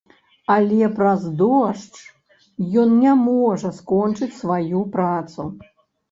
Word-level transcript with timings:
Але 0.51 0.85
праз 0.99 1.25
дождж 1.41 1.99
ён 2.83 2.95
не 3.01 3.13
можа 3.25 3.71
скочыць 3.81 4.31
сваю 4.39 4.81
працу. 4.97 5.47